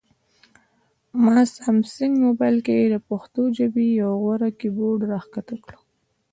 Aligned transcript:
ما 1.23 1.37
سامسنګ 1.57 2.13
مبایل 2.25 2.57
کې 2.65 2.75
د 2.93 2.95
پښتو 3.09 3.41
ژبې 3.57 3.85
یو 4.01 4.11
غوره 4.21 4.49
کیبورډ 4.59 5.01
راښکته 5.11 5.55
کړ 5.63 5.71